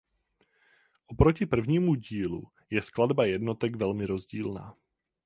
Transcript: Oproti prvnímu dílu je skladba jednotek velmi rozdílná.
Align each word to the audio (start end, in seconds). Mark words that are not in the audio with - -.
Oproti 1.07 1.45
prvnímu 1.45 1.95
dílu 1.95 2.47
je 2.69 2.81
skladba 2.81 3.25
jednotek 3.25 3.75
velmi 3.75 4.05
rozdílná. 4.05 4.75